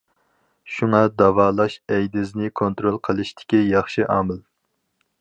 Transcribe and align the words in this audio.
شۇڭا 0.75 1.01
داۋالاش 1.23 1.77
ئەيدىزنى 1.97 2.51
كونترول 2.63 3.01
قىلىشتىكى 3.09 3.63
ياخشى 3.77 4.11
ئامال. 4.17 4.43